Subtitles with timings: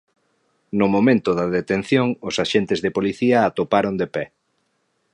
[0.79, 4.25] No momento da detención os axentes de policía a atoparon de pé.